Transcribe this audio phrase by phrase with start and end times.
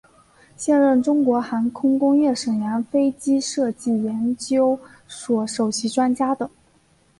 [0.57, 6.49] 现任中国航空工业沈阳飞机设计研究所首席专家等。